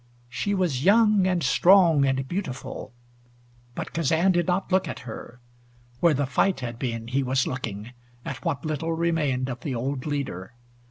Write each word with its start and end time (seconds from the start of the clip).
She 0.29 0.55
was 0.55 0.83
young 0.83 1.27
and 1.27 1.43
strong 1.43 2.05
and 2.07 2.27
beautiful, 2.27 2.91
but 3.75 3.93
Kazan 3.93 4.31
did 4.31 4.47
not 4.47 4.71
look 4.71 4.87
at 4.87 5.01
her. 5.01 5.39
Where 5.99 6.15
the 6.15 6.25
fight 6.25 6.61
had 6.61 6.79
been 6.79 7.07
he 7.09 7.21
was 7.21 7.45
looking, 7.45 7.91
at 8.25 8.43
what 8.43 8.65
little 8.65 8.93
remained 8.93 9.47
of 9.47 9.59
the 9.59 9.75
old 9.75 10.07
leader. 10.07 10.55